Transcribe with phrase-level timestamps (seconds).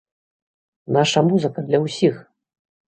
[0.95, 2.15] Наша музыка для ўсіх!